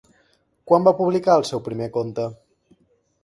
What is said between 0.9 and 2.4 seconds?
publicar el seu primer conte?